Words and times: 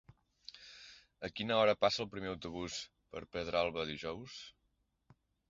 A 1.29 1.29
quina 1.39 1.57
hora 1.63 1.75
passa 1.85 2.01
el 2.05 2.09
primer 2.15 2.31
autobús 2.31 2.79
per 3.13 3.23
Pedralba 3.37 3.87
dijous? 3.93 4.41